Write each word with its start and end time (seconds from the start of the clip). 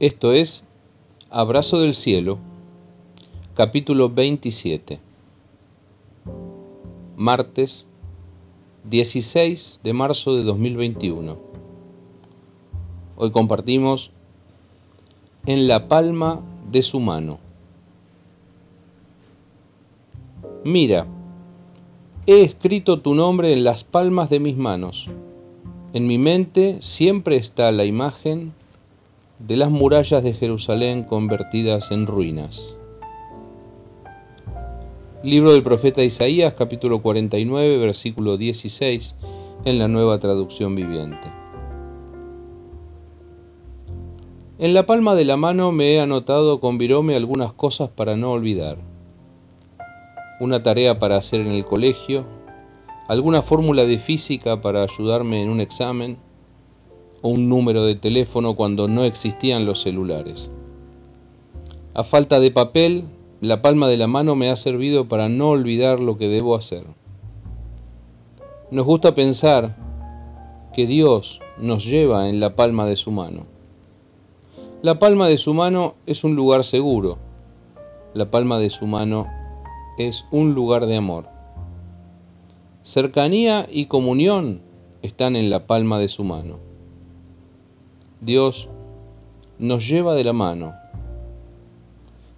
Esto 0.00 0.32
es 0.32 0.66
Abrazo 1.30 1.78
del 1.78 1.94
Cielo, 1.94 2.38
capítulo 3.54 4.10
27, 4.10 4.98
martes 7.16 7.86
16 8.90 9.82
de 9.84 9.92
marzo 9.92 10.34
de 10.34 10.42
2021. 10.42 11.38
Hoy 13.14 13.30
compartimos 13.30 14.10
en 15.46 15.68
la 15.68 15.86
palma 15.86 16.42
de 16.72 16.82
su 16.82 16.98
mano. 16.98 17.38
Mira, 20.64 21.06
he 22.26 22.42
escrito 22.42 22.98
tu 22.98 23.14
nombre 23.14 23.52
en 23.52 23.62
las 23.62 23.84
palmas 23.84 24.28
de 24.28 24.40
mis 24.40 24.56
manos. 24.56 25.06
En 25.92 26.08
mi 26.08 26.18
mente 26.18 26.78
siempre 26.80 27.36
está 27.36 27.70
la 27.70 27.84
imagen 27.84 28.54
de 29.38 29.56
las 29.56 29.70
murallas 29.70 30.22
de 30.22 30.32
Jerusalén 30.32 31.02
convertidas 31.02 31.90
en 31.90 32.06
ruinas. 32.06 32.78
Libro 35.24 35.52
del 35.52 35.62
profeta 35.62 36.04
Isaías, 36.04 36.54
capítulo 36.54 37.02
49, 37.02 37.78
versículo 37.78 38.36
16, 38.36 39.16
en 39.64 39.78
la 39.78 39.88
nueva 39.88 40.18
traducción 40.18 40.74
viviente. 40.74 41.32
En 44.58 44.72
la 44.72 44.86
palma 44.86 45.16
de 45.16 45.24
la 45.24 45.36
mano 45.36 45.72
me 45.72 45.94
he 45.94 46.00
anotado 46.00 46.60
con 46.60 46.78
virome 46.78 47.16
algunas 47.16 47.52
cosas 47.52 47.88
para 47.88 48.16
no 48.16 48.30
olvidar. 48.30 48.78
Una 50.38 50.62
tarea 50.62 51.00
para 51.00 51.16
hacer 51.16 51.40
en 51.40 51.48
el 51.48 51.64
colegio, 51.64 52.24
alguna 53.08 53.42
fórmula 53.42 53.84
de 53.84 53.98
física 53.98 54.60
para 54.60 54.84
ayudarme 54.84 55.42
en 55.42 55.50
un 55.50 55.60
examen, 55.60 56.18
o 57.24 57.30
un 57.30 57.48
número 57.48 57.86
de 57.86 57.94
teléfono 57.94 58.54
cuando 58.54 58.86
no 58.86 59.04
existían 59.04 59.64
los 59.64 59.80
celulares. 59.80 60.50
A 61.94 62.04
falta 62.04 62.38
de 62.38 62.50
papel, 62.50 63.04
la 63.40 63.62
palma 63.62 63.88
de 63.88 63.96
la 63.96 64.06
mano 64.06 64.36
me 64.36 64.50
ha 64.50 64.56
servido 64.56 65.08
para 65.08 65.30
no 65.30 65.48
olvidar 65.48 66.00
lo 66.00 66.18
que 66.18 66.28
debo 66.28 66.54
hacer. 66.54 66.84
Nos 68.70 68.84
gusta 68.84 69.14
pensar 69.14 69.74
que 70.74 70.86
Dios 70.86 71.40
nos 71.56 71.86
lleva 71.86 72.28
en 72.28 72.40
la 72.40 72.56
palma 72.56 72.84
de 72.84 72.96
su 72.96 73.10
mano. 73.10 73.46
La 74.82 74.98
palma 74.98 75.26
de 75.26 75.38
su 75.38 75.54
mano 75.54 75.94
es 76.04 76.24
un 76.24 76.36
lugar 76.36 76.62
seguro. 76.62 77.16
La 78.12 78.30
palma 78.30 78.58
de 78.58 78.68
su 78.68 78.86
mano 78.86 79.28
es 79.96 80.26
un 80.30 80.52
lugar 80.52 80.84
de 80.84 80.96
amor. 80.96 81.28
Cercanía 82.82 83.66
y 83.70 83.86
comunión 83.86 84.60
están 85.00 85.36
en 85.36 85.48
la 85.48 85.66
palma 85.66 85.98
de 85.98 86.08
su 86.08 86.22
mano. 86.22 86.73
Dios 88.24 88.70
nos 89.58 89.86
lleva 89.86 90.14
de 90.14 90.24
la 90.24 90.32
mano. 90.32 90.74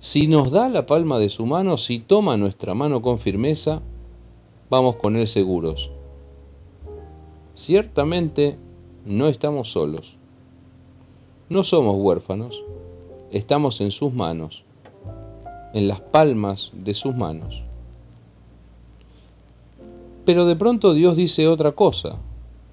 Si 0.00 0.26
nos 0.26 0.50
da 0.50 0.68
la 0.68 0.84
palma 0.84 1.18
de 1.18 1.30
su 1.30 1.46
mano, 1.46 1.78
si 1.78 2.00
toma 2.00 2.36
nuestra 2.36 2.74
mano 2.74 3.02
con 3.02 3.20
firmeza, 3.20 3.82
vamos 4.68 4.96
con 4.96 5.14
Él 5.16 5.28
seguros. 5.28 5.90
Ciertamente 7.54 8.58
no 9.04 9.28
estamos 9.28 9.70
solos. 9.70 10.16
No 11.48 11.62
somos 11.62 11.96
huérfanos. 11.96 12.64
Estamos 13.30 13.80
en 13.80 13.92
sus 13.92 14.12
manos, 14.12 14.64
en 15.72 15.86
las 15.86 16.00
palmas 16.00 16.72
de 16.74 16.94
sus 16.94 17.14
manos. 17.14 17.62
Pero 20.24 20.46
de 20.46 20.56
pronto 20.56 20.94
Dios 20.94 21.16
dice 21.16 21.46
otra 21.46 21.72
cosa 21.72 22.18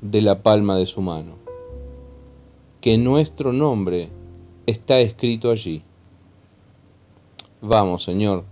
de 0.00 0.22
la 0.22 0.42
palma 0.42 0.76
de 0.76 0.86
su 0.86 1.00
mano 1.00 1.39
que 2.80 2.96
nuestro 2.96 3.52
nombre 3.52 4.08
está 4.64 5.00
escrito 5.00 5.50
allí. 5.50 5.82
Vamos, 7.60 8.04
Señor, 8.04 8.44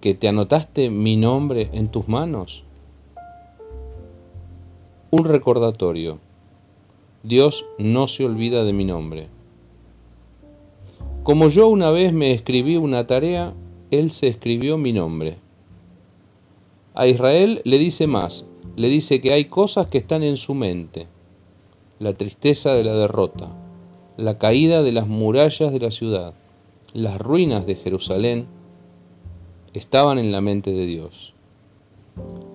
que 0.00 0.14
te 0.14 0.28
anotaste 0.28 0.90
mi 0.90 1.16
nombre 1.16 1.68
en 1.72 1.88
tus 1.88 2.06
manos. 2.06 2.62
Un 5.10 5.24
recordatorio. 5.24 6.20
Dios 7.24 7.66
no 7.78 8.06
se 8.06 8.24
olvida 8.24 8.62
de 8.62 8.72
mi 8.72 8.84
nombre. 8.84 9.28
Como 11.24 11.48
yo 11.48 11.66
una 11.66 11.90
vez 11.90 12.12
me 12.12 12.30
escribí 12.30 12.76
una 12.76 13.08
tarea, 13.08 13.54
Él 13.90 14.12
se 14.12 14.28
escribió 14.28 14.78
mi 14.78 14.92
nombre. 14.92 15.38
A 16.94 17.08
Israel 17.08 17.60
le 17.64 17.78
dice 17.78 18.06
más, 18.06 18.48
le 18.76 18.88
dice 18.88 19.20
que 19.20 19.32
hay 19.32 19.46
cosas 19.46 19.88
que 19.88 19.98
están 19.98 20.22
en 20.22 20.36
su 20.36 20.54
mente 20.54 21.08
la 21.98 22.12
tristeza 22.12 22.74
de 22.74 22.84
la 22.84 22.92
derrota, 22.92 23.48
la 24.18 24.38
caída 24.38 24.82
de 24.82 24.92
las 24.92 25.06
murallas 25.06 25.72
de 25.72 25.80
la 25.80 25.90
ciudad, 25.90 26.34
las 26.92 27.18
ruinas 27.18 27.64
de 27.66 27.74
Jerusalén, 27.74 28.46
estaban 29.72 30.18
en 30.18 30.30
la 30.30 30.42
mente 30.42 30.72
de 30.72 30.84
Dios. 30.86 31.32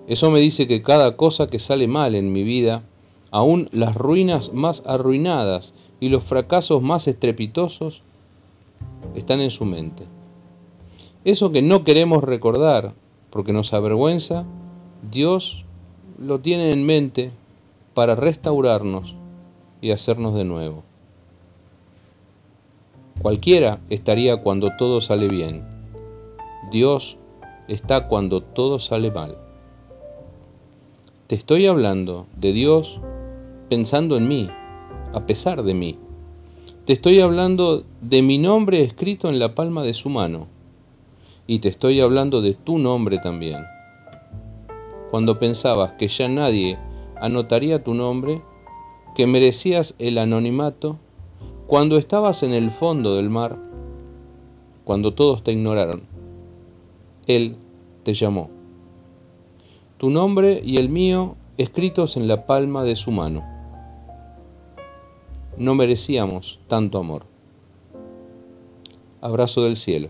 Eso 0.06 0.30
me 0.30 0.40
dice 0.40 0.68
que 0.68 0.82
cada 0.82 1.16
cosa 1.16 1.48
que 1.48 1.58
sale 1.58 1.88
mal 1.88 2.14
en 2.14 2.32
mi 2.32 2.44
vida, 2.44 2.84
aún 3.32 3.68
las 3.72 3.96
ruinas 3.96 4.52
más 4.52 4.84
arruinadas 4.86 5.74
y 5.98 6.08
los 6.08 6.22
fracasos 6.22 6.82
más 6.82 7.08
estrepitosos, 7.08 8.02
están 9.16 9.40
en 9.40 9.50
su 9.50 9.64
mente. 9.64 10.04
Eso 11.24 11.50
que 11.50 11.62
no 11.62 11.82
queremos 11.82 12.22
recordar 12.22 12.94
porque 13.30 13.52
nos 13.52 13.72
avergüenza, 13.72 14.44
Dios 15.10 15.64
lo 16.18 16.40
tiene 16.40 16.70
en 16.70 16.84
mente 16.84 17.30
para 17.94 18.14
restaurarnos 18.14 19.16
y 19.82 19.90
hacernos 19.90 20.34
de 20.34 20.44
nuevo. 20.44 20.84
Cualquiera 23.20 23.80
estaría 23.90 24.38
cuando 24.38 24.70
todo 24.78 25.02
sale 25.02 25.28
bien. 25.28 25.64
Dios 26.70 27.18
está 27.68 28.08
cuando 28.08 28.42
todo 28.42 28.78
sale 28.78 29.10
mal. 29.10 29.36
Te 31.26 31.34
estoy 31.34 31.66
hablando 31.66 32.26
de 32.36 32.52
Dios 32.52 33.00
pensando 33.68 34.16
en 34.16 34.28
mí, 34.28 34.50
a 35.12 35.26
pesar 35.26 35.62
de 35.62 35.74
mí. 35.74 35.98
Te 36.84 36.92
estoy 36.92 37.20
hablando 37.20 37.84
de 38.00 38.22
mi 38.22 38.38
nombre 38.38 38.82
escrito 38.82 39.28
en 39.28 39.38
la 39.38 39.54
palma 39.54 39.82
de 39.82 39.94
su 39.94 40.08
mano. 40.08 40.46
Y 41.46 41.58
te 41.58 41.68
estoy 41.68 42.00
hablando 42.00 42.40
de 42.40 42.54
tu 42.54 42.78
nombre 42.78 43.18
también. 43.18 43.64
Cuando 45.10 45.38
pensabas 45.38 45.92
que 45.92 46.08
ya 46.08 46.28
nadie 46.28 46.78
anotaría 47.20 47.84
tu 47.84 47.94
nombre, 47.94 48.42
que 49.14 49.26
merecías 49.26 49.94
el 49.98 50.18
anonimato 50.18 50.96
cuando 51.66 51.96
estabas 51.96 52.42
en 52.42 52.52
el 52.52 52.70
fondo 52.70 53.16
del 53.16 53.30
mar, 53.30 53.56
cuando 54.84 55.14
todos 55.14 55.42
te 55.42 55.52
ignoraron. 55.52 56.02
Él 57.26 57.56
te 58.02 58.14
llamó. 58.14 58.50
Tu 59.98 60.10
nombre 60.10 60.60
y 60.64 60.78
el 60.78 60.88
mío 60.88 61.36
escritos 61.56 62.16
en 62.16 62.26
la 62.28 62.46
palma 62.46 62.84
de 62.84 62.96
su 62.96 63.10
mano. 63.10 63.44
No 65.56 65.74
merecíamos 65.74 66.58
tanto 66.66 66.98
amor. 66.98 67.24
Abrazo 69.20 69.62
del 69.62 69.76
cielo. 69.76 70.08